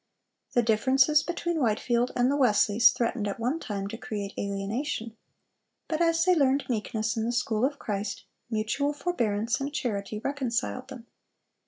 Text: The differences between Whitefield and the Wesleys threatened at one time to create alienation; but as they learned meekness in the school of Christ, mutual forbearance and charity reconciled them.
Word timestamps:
The 0.53 0.63
differences 0.63 1.21
between 1.21 1.59
Whitefield 1.59 2.11
and 2.15 2.31
the 2.31 2.35
Wesleys 2.35 2.89
threatened 2.89 3.27
at 3.27 3.39
one 3.39 3.59
time 3.59 3.87
to 3.89 3.97
create 3.97 4.33
alienation; 4.35 5.15
but 5.87 6.01
as 6.01 6.25
they 6.25 6.33
learned 6.33 6.67
meekness 6.67 7.15
in 7.15 7.23
the 7.23 7.31
school 7.31 7.63
of 7.63 7.77
Christ, 7.77 8.23
mutual 8.49 8.93
forbearance 8.93 9.59
and 9.61 9.71
charity 9.71 10.17
reconciled 10.17 10.87
them. 10.87 11.05